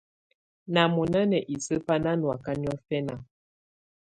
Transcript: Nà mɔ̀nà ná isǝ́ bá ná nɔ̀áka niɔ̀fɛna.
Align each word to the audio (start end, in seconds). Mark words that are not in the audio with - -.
Nà 0.73 0.81
mɔ̀nà 0.95 1.21
ná 1.31 1.39
isǝ́ 1.55 1.77
bá 1.85 1.95
ná 2.03 2.11
nɔ̀áka 2.21 2.51
niɔ̀fɛna. 2.61 3.15